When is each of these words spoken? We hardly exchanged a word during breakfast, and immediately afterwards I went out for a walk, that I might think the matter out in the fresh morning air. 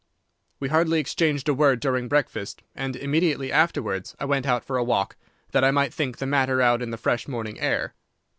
We 0.59 0.69
hardly 0.69 0.99
exchanged 0.99 1.47
a 1.47 1.53
word 1.53 1.79
during 1.79 2.07
breakfast, 2.07 2.63
and 2.73 2.95
immediately 2.95 3.51
afterwards 3.51 4.15
I 4.19 4.25
went 4.25 4.47
out 4.47 4.65
for 4.65 4.77
a 4.77 4.83
walk, 4.83 5.15
that 5.51 5.63
I 5.63 5.69
might 5.69 5.93
think 5.93 6.17
the 6.17 6.25
matter 6.25 6.59
out 6.59 6.81
in 6.81 6.89
the 6.89 6.97
fresh 6.97 7.27
morning 7.27 7.59
air. 7.59 7.93